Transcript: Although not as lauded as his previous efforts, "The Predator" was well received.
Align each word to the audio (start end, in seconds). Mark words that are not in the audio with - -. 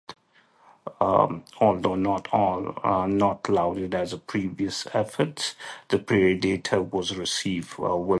Although 0.99 1.93
not 1.95 2.27
as 2.33 3.49
lauded 3.49 3.93
as 3.93 4.09
his 4.09 4.19
previous 4.21 4.87
efforts, 4.95 5.53
"The 5.89 5.99
Predator" 5.99 6.81
was 6.81 7.11
well 7.11 7.19
received. 7.19 7.73